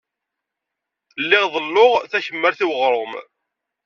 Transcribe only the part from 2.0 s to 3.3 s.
takemmart i weɣrum.